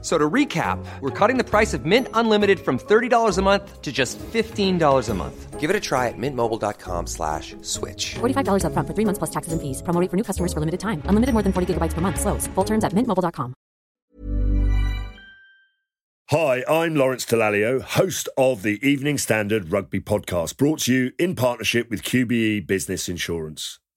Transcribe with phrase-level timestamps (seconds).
[0.00, 3.90] So to recap, we're cutting the price of Mint Unlimited from $30 a month to
[3.90, 5.58] just $15 a month.
[5.58, 8.14] Give it a try at mintmobile.com slash switch.
[8.20, 9.82] $45 upfront for three months plus taxes and fees.
[9.82, 11.02] Promo rate for new customers for limited time.
[11.06, 12.20] Unlimited more than 40 gigabytes per month.
[12.20, 12.46] Slows.
[12.54, 13.54] Full terms at mintmobile.com.
[16.30, 21.34] Hi, I'm Lawrence Dallaglio, host of the Evening Standard Rugby Podcast, brought to you in
[21.34, 23.80] partnership with QBE Business Insurance.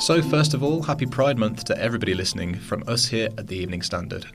[0.00, 3.56] So, first of all, happy Pride Month to everybody listening from us here at the
[3.56, 4.26] Evening Standard.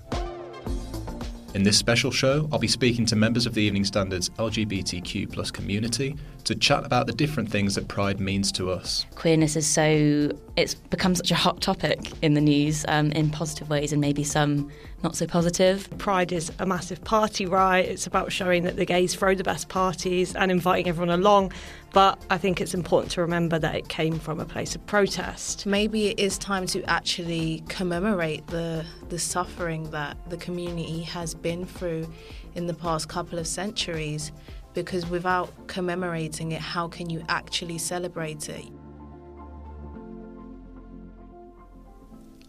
[1.53, 6.17] In this special show, I'll be speaking to members of the Evening Standard's LGBTQ community
[6.44, 9.05] to chat about the different things that Pride means to us.
[9.16, 13.70] Queerness is so, it's become such a hot topic in the news um, in positive
[13.70, 15.90] ways and maybe some not so positive.
[15.98, 17.84] Pride is a massive party, right?
[17.84, 21.54] It's about showing that the gays throw the best parties and inviting everyone along.
[21.92, 25.66] But I think it's important to remember that it came from a place of protest.
[25.66, 31.66] Maybe it is time to actually commemorate the, the suffering that the community has been
[31.66, 32.08] through
[32.54, 34.32] in the past couple of centuries
[34.76, 38.66] because without commemorating it, how can you actually celebrate it?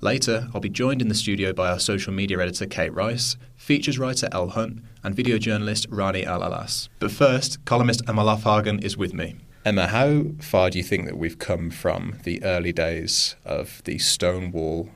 [0.04, 3.98] Later, I'll be joined in the studio by our social media editor Kate Rice, features
[3.98, 6.90] writer Elle Hunt, and video journalist Rani Al Alas.
[6.98, 9.36] But first, columnist Emma Loffhagen is with me.
[9.64, 13.96] Emma, how far do you think that we've come from the early days of the
[13.96, 14.90] Stonewall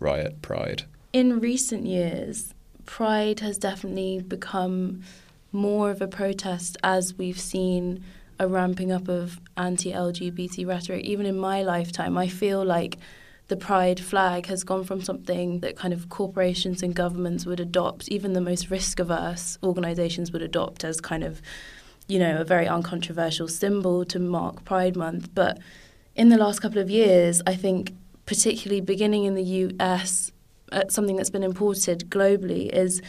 [0.00, 0.86] riot Pride?
[1.12, 2.52] In recent years,
[2.84, 5.02] Pride has definitely become
[5.52, 8.02] more of a protest as we've seen
[8.40, 11.04] a ramping up of anti LGBT rhetoric.
[11.04, 12.98] Even in my lifetime, I feel like
[13.48, 18.08] the pride flag has gone from something that kind of corporations and governments would adopt,
[18.08, 21.40] even the most risk averse organizations would adopt as kind of,
[22.06, 25.30] you know, a very uncontroversial symbol to mark Pride Month.
[25.34, 25.58] But
[26.14, 27.94] in the last couple of years, I think,
[28.26, 30.30] particularly beginning in the US,
[30.70, 33.00] uh, something that's been imported globally is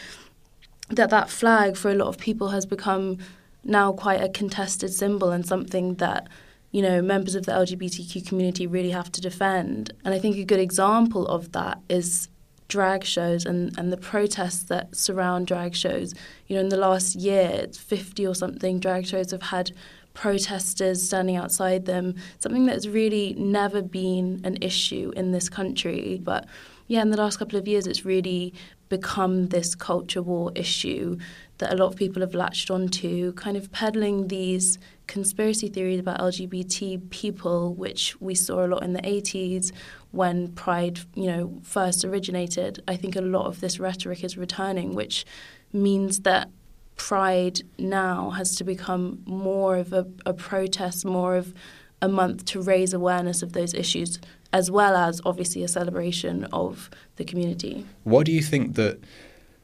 [0.89, 3.17] that that flag for a lot of people has become
[3.66, 6.28] now quite a contested symbol and something that
[6.72, 9.94] you know, members of the LGBTQ community really have to defend.
[10.06, 12.30] And I think a good example of that is
[12.68, 16.13] drag shows and, and the protests that surround drag shows.
[16.47, 19.72] You know, in the last year, 50 or something drag shows have had
[20.13, 26.19] protesters standing outside them, something that's really never been an issue in this country.
[26.24, 26.46] But
[26.88, 28.53] yeah, in the last couple of years, it's really
[28.89, 31.17] become this culture war issue
[31.59, 36.19] that a lot of people have latched onto, kind of peddling these conspiracy theories about
[36.19, 39.72] LGBT people, which we saw a lot in the 80s
[40.11, 42.81] when Pride, you know, first originated.
[42.88, 45.25] I think a lot of this rhetoric is returning, which
[45.72, 46.49] means that
[46.95, 51.53] Pride now has to become more of a, a protest, more of
[52.01, 54.19] a month to raise awareness of those issues,
[54.51, 57.85] as well as obviously a celebration of the community.
[58.03, 58.99] Why do you think that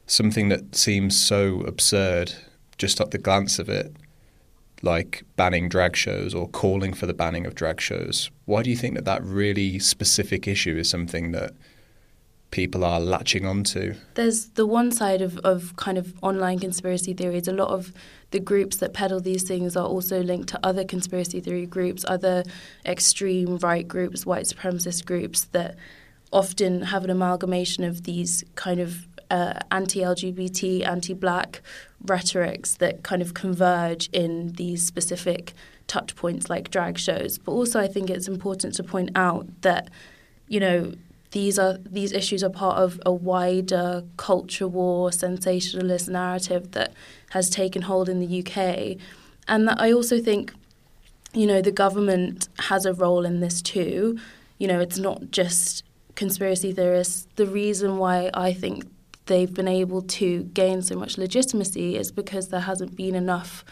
[0.06, 2.34] something that seems so absurd,
[2.78, 3.94] just at the glance of it,
[4.82, 8.76] like banning drag shows or calling for the banning of drag shows, why do you
[8.76, 11.52] think that that really specific issue is something that
[12.50, 13.94] people are latching onto?
[14.14, 17.48] There's the one side of, of kind of online conspiracy theories.
[17.48, 17.92] A lot of
[18.30, 22.44] the groups that peddle these things are also linked to other conspiracy theory groups, other
[22.84, 25.76] extreme right groups, white supremacist groups that
[26.32, 31.62] often have an amalgamation of these kind of uh, anti LGBT, anti black
[32.04, 35.52] rhetorics that kind of converge in these specific
[35.86, 37.38] touch points like drag shows.
[37.38, 39.90] But also, I think it's important to point out that,
[40.48, 40.92] you know,
[41.36, 46.94] these are these issues are part of a wider culture war sensationalist narrative that
[47.28, 48.96] has taken hold in the UK
[49.46, 50.54] and that I also think
[51.34, 54.18] you know the government has a role in this too.
[54.56, 55.84] You know it's not just
[56.14, 57.28] conspiracy theorists.
[57.36, 58.86] The reason why I think
[59.26, 63.62] they've been able to gain so much legitimacy is because there hasn't been enough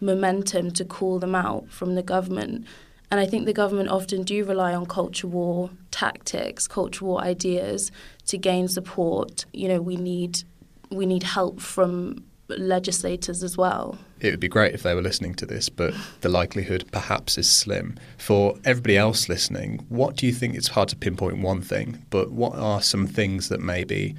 [0.00, 2.66] momentum to call them out from the government.
[3.10, 7.90] And I think the government often do rely on culture war tactics, culture war ideas
[8.26, 9.46] to gain support.
[9.52, 10.44] You know, we need
[10.90, 13.98] we need help from legislators as well.
[14.20, 17.48] It would be great if they were listening to this, but the likelihood perhaps is
[17.48, 17.96] slim.
[18.18, 20.56] For everybody else listening, what do you think?
[20.56, 24.14] It's hard to pinpoint one thing, but what are some things that maybe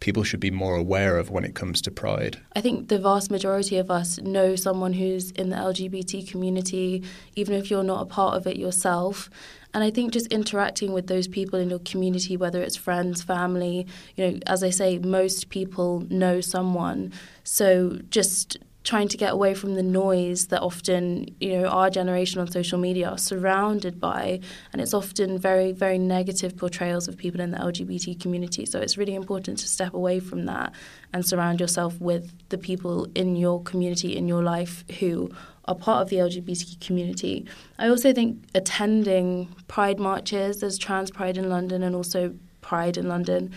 [0.00, 2.38] people should be more aware of when it comes to pride?
[2.54, 7.02] I think the vast majority of us know someone who's in the LGBT community,
[7.34, 9.30] even if you're not a part of it yourself.
[9.74, 13.86] And I think just interacting with those people in your community, whether it's friends, family,
[14.16, 17.12] you know, as I say, most people know someone.
[17.44, 22.40] So just trying to get away from the noise that often you know our generation
[22.40, 24.38] on social media are surrounded by
[24.72, 28.96] and it's often very very negative portrayals of people in the LGBT community so it's
[28.96, 30.72] really important to step away from that
[31.12, 35.28] and surround yourself with the people in your community in your life who
[35.64, 37.44] are part of the LGBT community.
[37.76, 43.08] I also think attending pride marches, there's Trans Pride in London and also Pride in
[43.08, 43.52] London.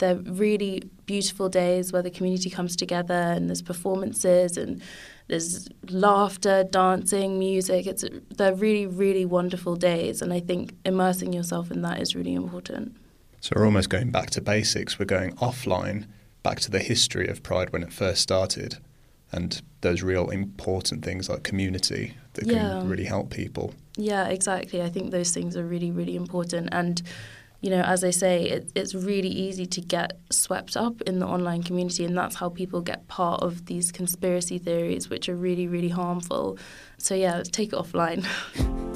[0.00, 4.82] They're really beautiful days where the community comes together and there's performances and
[5.28, 7.86] there's laughter, dancing, music.
[7.86, 8.04] It's
[8.36, 12.96] they're really, really wonderful days, and I think immersing yourself in that is really important.
[13.40, 14.98] So we're almost going back to basics.
[14.98, 16.06] We're going offline,
[16.42, 18.78] back to the history of Pride when it first started,
[19.30, 23.72] and those real important things like community that can really help people.
[23.96, 24.82] Yeah, exactly.
[24.82, 26.70] I think those things are really, really important.
[26.72, 27.02] And,
[27.60, 31.26] you know, as I say, it, it's really easy to get swept up in the
[31.26, 35.66] online community, and that's how people get part of these conspiracy theories, which are really,
[35.66, 36.58] really harmful.
[36.98, 38.26] So, yeah, take it offline.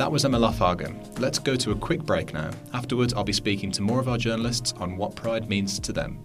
[0.00, 1.20] That was Emma Loffhagen.
[1.20, 2.52] Let's go to a quick break now.
[2.72, 6.24] Afterwards, I'll be speaking to more of our journalists on what pride means to them.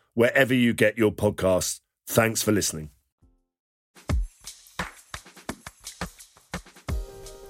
[0.13, 1.79] wherever you get your podcasts.
[2.07, 2.89] Thanks for listening.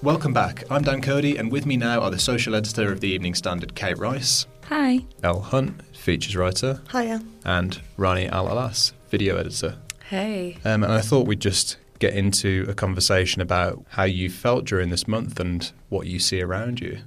[0.02, 0.64] Welcome back.
[0.68, 3.74] I'm Dan Cody, and with me now are the social editor of the Evening Standard,
[3.76, 5.04] Kate Rice, Hi.
[5.22, 7.22] Elle Hunt, features writer, Hiya.
[7.44, 9.76] and Rani Al Alas, video editor.
[10.08, 10.56] hey.
[10.64, 14.90] Um, and I thought we'd just get into a conversation about how you felt during
[14.90, 16.98] this month and what you see around you.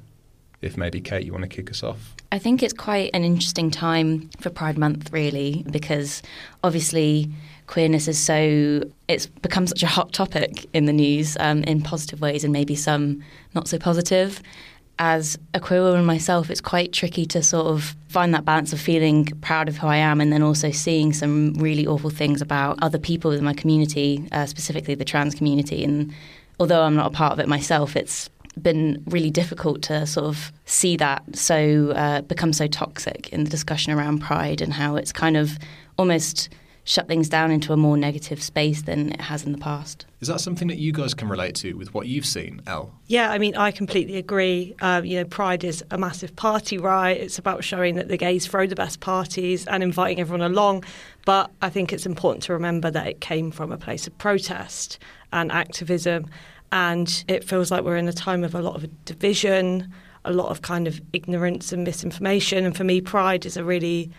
[0.65, 2.15] If maybe, Kate, you want to kick us off?
[2.31, 6.23] I think it's quite an interesting time for Pride Month, really, because
[6.63, 7.29] obviously
[7.67, 12.21] queerness is so it's become such a hot topic in the news um, in positive
[12.21, 13.23] ways and maybe some
[13.53, 14.41] not so positive.
[14.97, 18.79] As a queer woman myself, it's quite tricky to sort of find that balance of
[18.79, 22.79] feeling proud of who I am and then also seeing some really awful things about
[22.81, 25.83] other people in my community, uh, specifically the trans community.
[25.83, 26.13] And
[26.59, 28.29] although I'm not a part of it myself, it's
[28.61, 33.49] been really difficult to sort of see that so uh, become so toxic in the
[33.49, 35.57] discussion around pride and how it's kind of
[35.97, 36.49] almost
[36.85, 40.05] shut things down into a more negative space than it has in the past.
[40.21, 42.93] Is that something that you guys can relate to with what you've seen, Elle?
[43.07, 44.75] Yeah, I mean, I completely agree.
[44.81, 47.17] Um, you know, Pride is a massive party, right?
[47.17, 50.83] It's about showing that the gays throw the best parties and inviting everyone along.
[51.25, 54.99] But I think it's important to remember that it came from a place of protest
[55.33, 56.27] and activism.
[56.71, 59.91] And it feels like we're in a time of a lot of division,
[60.25, 62.65] a lot of kind of ignorance and misinformation.
[62.65, 64.11] And for me, Pride is a really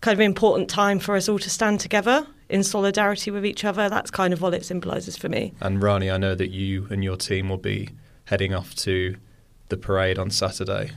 [0.00, 3.88] kind of important time for us all to stand together in solidarity with each other.
[3.88, 5.52] That's kind of what it symbolises for me.
[5.60, 7.90] And Rani, I know that you and your team will be
[8.24, 9.16] heading off to
[9.68, 10.90] the parade on Saturday.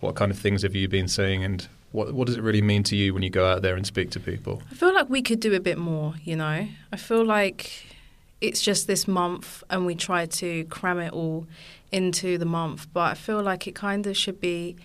[0.00, 2.82] What kind of things have you been seeing, and what what does it really mean
[2.84, 4.62] to you when you go out there and speak to people?
[4.70, 6.68] I feel like we could do a bit more, you know.
[6.92, 7.86] I feel like
[8.40, 11.46] it's just this month and we try to cram it all
[11.92, 14.76] into the month, but I feel like it kind of should be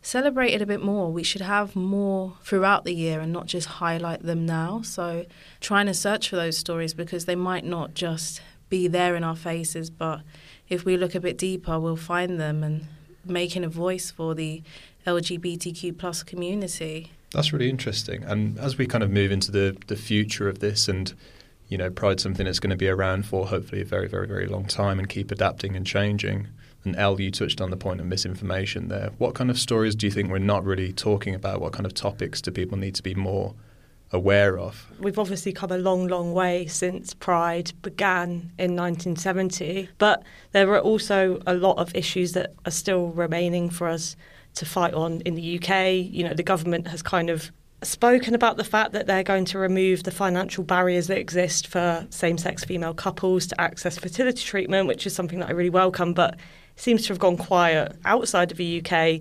[0.00, 1.12] celebrated a bit more.
[1.12, 4.82] We should have more throughout the year and not just highlight them now.
[4.82, 5.26] So
[5.60, 9.36] trying to search for those stories because they might not just be there in our
[9.36, 10.22] faces, but
[10.68, 12.86] if we look a bit deeper, we'll find them and
[13.24, 14.62] making a voice for the
[15.06, 17.12] LGBTQ plus community.
[17.30, 18.24] That's really interesting.
[18.24, 21.14] And as we kind of move into the the future of this, and
[21.72, 24.46] you know, Pride's something that's going to be around for hopefully a very, very, very
[24.46, 26.48] long time, and keep adapting and changing.
[26.84, 29.12] And Elle, you touched on the point of misinformation there.
[29.16, 31.62] What kind of stories do you think we're not really talking about?
[31.62, 33.54] What kind of topics do people need to be more
[34.10, 34.92] aware of?
[35.00, 40.80] We've obviously come a long, long way since Pride began in 1970, but there are
[40.80, 44.14] also a lot of issues that are still remaining for us
[44.56, 46.12] to fight on in the UK.
[46.12, 47.50] You know, the government has kind of
[47.86, 52.06] spoken about the fact that they're going to remove the financial barriers that exist for
[52.10, 56.14] same sex female couples to access fertility treatment, which is something that I really welcome,
[56.14, 56.36] but
[56.76, 59.20] seems to have gone quiet outside of the UK.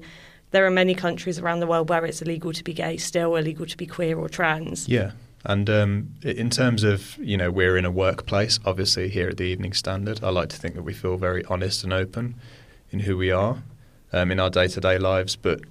[0.51, 3.65] There are many countries around the world where it's illegal to be gay, still illegal
[3.65, 4.87] to be queer or trans.
[4.87, 5.11] Yeah.
[5.43, 9.43] And um, in terms of, you know, we're in a workplace, obviously, here at the
[9.45, 10.23] Evening Standard.
[10.23, 12.35] I like to think that we feel very honest and open
[12.91, 13.63] in who we are
[14.13, 15.35] um, in our day to day lives.
[15.35, 15.61] But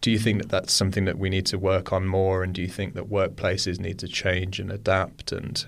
[0.00, 2.42] do you think that that's something that we need to work on more?
[2.42, 5.30] And do you think that workplaces need to change and adapt?
[5.32, 5.64] And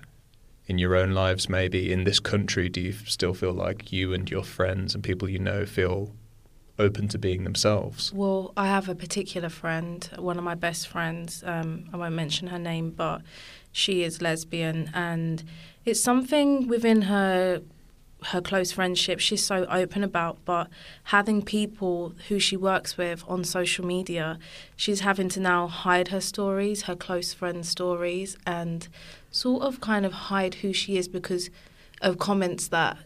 [0.67, 4.31] in your own lives, maybe in this country, do you still feel like you and
[4.31, 6.13] your friends and people you know feel
[6.79, 8.13] open to being themselves?
[8.13, 11.45] Well, I have a particular friend, one of my best friends.
[11.47, 13.23] Um, I won't mention her name, but
[13.71, 15.43] she is lesbian, and
[15.85, 17.63] it's something within her
[18.27, 20.69] her close friendship she's so open about, but
[21.05, 24.39] having people who she works with on social media,
[24.77, 28.89] she's having to now hide her stories, her close friends' stories, and
[29.31, 31.51] sort of kind of hide who she is because
[32.01, 32.97] of comments that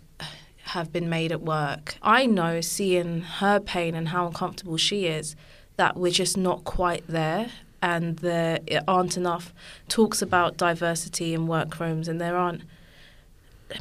[0.66, 1.96] have been made at work.
[2.02, 5.36] I know seeing her pain and how uncomfortable she is
[5.76, 7.50] that we're just not quite there
[7.82, 8.58] and there
[8.88, 9.54] aren't enough
[9.88, 12.62] talks about diversity in workrooms and there aren't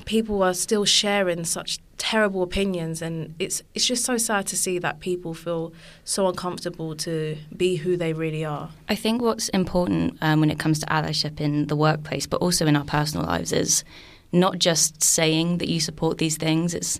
[0.05, 4.77] people are still sharing such terrible opinions and it's it's just so sad to see
[4.79, 5.71] that people feel
[6.03, 8.69] so uncomfortable to be who they really are.
[8.89, 12.65] I think what's important um, when it comes to allyship in the workplace, but also
[12.67, 13.83] in our personal lives, is
[14.31, 16.73] not just saying that you support these things.
[16.73, 16.99] It's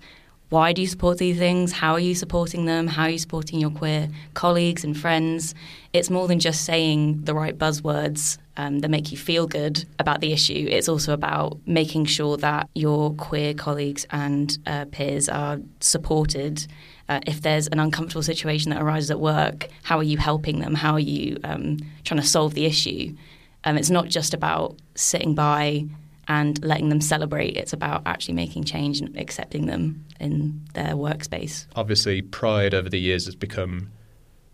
[0.50, 1.72] why do you support these things?
[1.72, 2.88] How are you supporting them?
[2.88, 5.56] How are you supporting your queer colleagues and friends?
[5.92, 10.22] It's more than just saying the right buzzwords um, that make you feel good about
[10.22, 10.68] the issue.
[10.70, 16.66] It's also about making sure that your queer colleagues and uh, peers are supported.
[17.08, 20.74] Uh, if there's an uncomfortable situation that arises at work, how are you helping them?
[20.74, 23.16] How are you um, trying to solve the issue?
[23.64, 25.86] Um, it's not just about sitting by
[26.28, 27.56] and letting them celebrate.
[27.56, 31.66] It's about actually making change and accepting them in their workspace.
[31.76, 33.92] Obviously, Pride over the years has become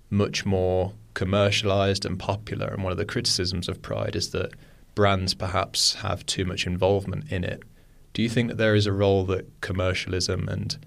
[0.10, 2.68] much more commercialized and popular.
[2.68, 4.54] And one of the criticisms of Pride is that
[4.96, 7.64] brands perhaps have too much involvement in it.
[8.14, 10.78] Do you think that there is a role that commercialism and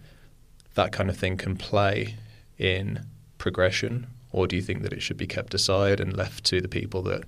[0.74, 2.16] that kind of thing can play
[2.58, 3.06] in
[3.38, 4.06] progression?
[4.32, 7.02] Or do you think that it should be kept aside and left to the people
[7.02, 7.24] that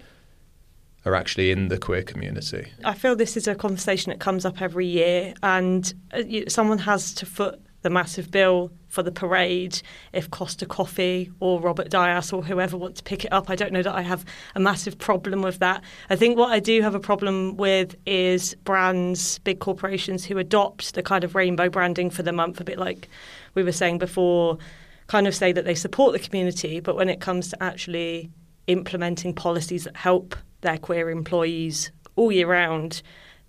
[1.04, 2.72] are actually in the queer community?
[2.84, 7.14] I feel this is a conversation that comes up every year, and uh, someone has
[7.14, 9.80] to foot the massive bill for the parade
[10.12, 13.48] if Costa Coffee or Robert Dyas or whoever wants to pick it up.
[13.48, 14.24] I don't know that I have
[14.56, 15.84] a massive problem with that.
[16.10, 20.96] I think what I do have a problem with is brands, big corporations who adopt
[20.96, 23.08] the kind of rainbow branding for the month, a bit like
[23.54, 24.58] we were saying before,
[25.06, 28.28] kind of say that they support the community, but when it comes to actually
[28.66, 33.00] implementing policies that help their queer employees all year round,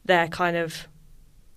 [0.06, 0.88] they're kind of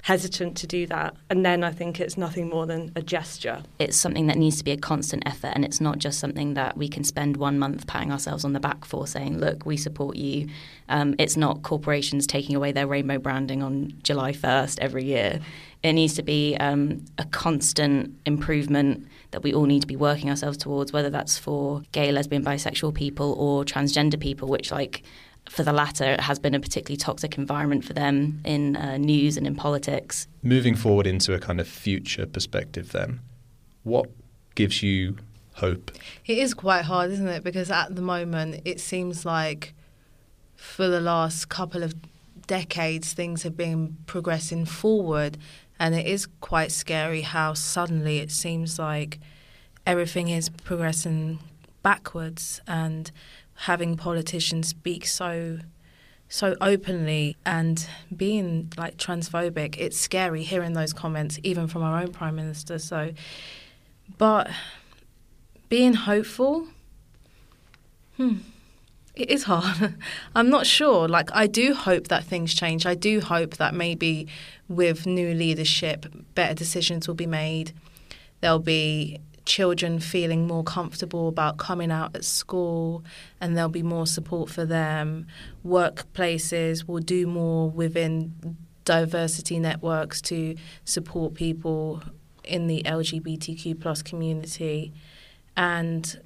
[0.02, 1.14] hesitant to do that.
[1.28, 3.62] And then I think it's nothing more than a gesture.
[3.78, 6.76] It's something that needs to be a constant effort, and it's not just something that
[6.76, 10.16] we can spend one month patting ourselves on the back for, saying, look, we support
[10.16, 10.49] you.
[10.88, 15.40] Um, it's not corporations taking away their rainbow branding on July 1st every year.
[15.83, 20.28] It needs to be um, a constant improvement that we all need to be working
[20.28, 25.04] ourselves towards, whether that's for gay, lesbian, bisexual people or transgender people, which, like,
[25.50, 29.37] for the latter, it has been a particularly toxic environment for them in uh, news
[29.37, 30.28] and in politics.
[30.45, 33.19] Moving forward into a kind of future perspective, then,
[33.83, 34.09] what
[34.54, 35.16] gives you
[35.54, 35.90] hope?
[36.25, 37.42] It is quite hard, isn't it?
[37.42, 39.75] Because at the moment, it seems like
[40.54, 41.95] for the last couple of
[42.47, 45.37] decades, things have been progressing forward,
[45.80, 49.19] and it is quite scary how suddenly it seems like
[49.85, 51.40] everything is progressing
[51.83, 53.11] backwards and
[53.60, 55.58] having politicians speak so
[56.28, 62.12] so openly and being like transphobic it's scary hearing those comments even from our own
[62.12, 63.12] prime minister so
[64.16, 64.48] but
[65.68, 66.68] being hopeful
[68.16, 68.36] hmm
[69.16, 69.94] it is hard.
[70.34, 71.06] I'm not sure.
[71.06, 72.86] Like, I do hope that things change.
[72.86, 74.28] I do hope that maybe
[74.68, 77.72] with new leadership, better decisions will be made.
[78.40, 79.20] There'll be
[79.50, 83.04] children feeling more comfortable about coming out at school
[83.40, 85.26] and there'll be more support for them.
[85.66, 90.54] Workplaces will do more within diversity networks to
[90.85, 92.00] support people
[92.45, 94.92] in the LGBTQ plus community.
[95.57, 96.21] And,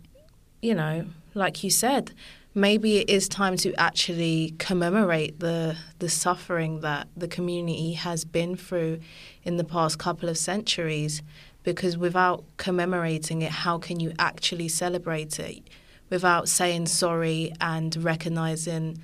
[0.61, 2.13] you know, like you said,
[2.55, 8.55] maybe it is time to actually commemorate the the suffering that the community has been
[8.55, 9.01] through
[9.45, 11.23] in the past couple of centuries
[11.65, 15.69] because without commemorating it how can you actually celebrate it
[16.11, 18.97] without saying sorry and recognizing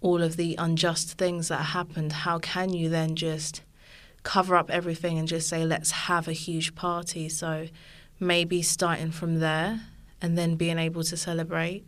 [0.00, 3.62] all of the unjust things that happened how can you then just
[4.22, 7.66] cover up everything and just say let's have a huge party so
[8.20, 9.80] maybe starting from there
[10.20, 11.84] and then being able to celebrate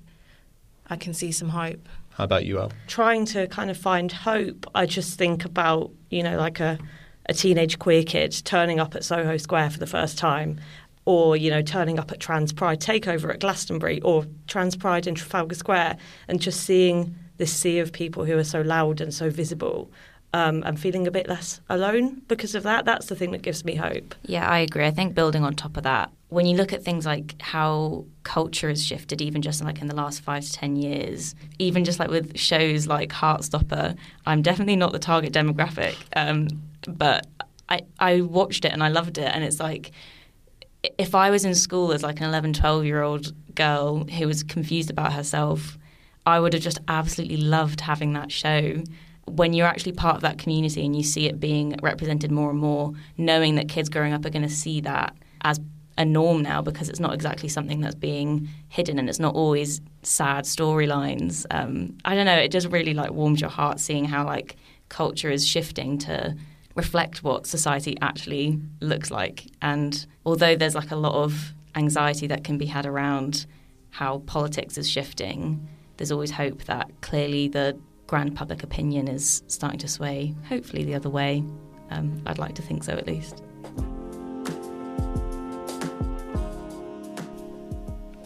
[0.86, 1.88] I can see some hope.
[2.10, 2.72] How about you, Elle?
[2.86, 6.78] Trying to kind of find hope, I just think about, you know, like a,
[7.26, 10.60] a teenage queer kid turning up at Soho Square for the first time,
[11.04, 15.14] or, you know, turning up at Trans Pride Takeover at Glastonbury, or Trans Pride in
[15.14, 15.96] Trafalgar Square,
[16.28, 19.90] and just seeing this sea of people who are so loud and so visible.
[20.32, 22.84] Um, and feeling a bit less alone because of that.
[22.84, 24.16] That's the thing that gives me hope.
[24.24, 24.84] Yeah, I agree.
[24.84, 28.68] I think building on top of that, when you look at things like how culture
[28.68, 32.10] has shifted, even just like in the last five to ten years, even just like
[32.10, 36.48] with shows like Heartstopper, I'm definitely not the target demographic, um,
[36.88, 37.26] but
[37.68, 39.92] I I watched it and I loved it, and it's like
[40.98, 44.42] if I was in school as like an 11, 12 year old girl who was
[44.42, 45.78] confused about herself,
[46.26, 48.82] I would have just absolutely loved having that show
[49.26, 52.58] when you're actually part of that community and you see it being represented more and
[52.58, 55.60] more, knowing that kids growing up are going to see that as
[55.96, 59.80] a norm now because it's not exactly something that's being hidden and it's not always
[60.02, 61.46] sad storylines.
[61.50, 62.36] Um, I don't know.
[62.36, 64.56] It just really like warms your heart seeing how like
[64.88, 66.36] culture is shifting to
[66.74, 69.46] reflect what society actually looks like.
[69.62, 73.46] And although there's like a lot of anxiety that can be had around
[73.90, 79.78] how politics is shifting, there's always hope that clearly the grand public opinion is starting
[79.78, 81.44] to sway, hopefully the other way.
[81.90, 83.42] Um, I'd like to think so at least.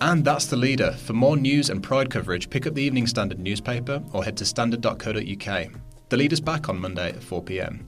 [0.00, 0.93] And that's the leader.
[0.93, 4.45] For more news and Pride coverage, pick up the Evening Standard newspaper or head to
[4.45, 5.73] standard.co.uk.
[6.09, 7.88] The leader's back on Monday at 4 pm.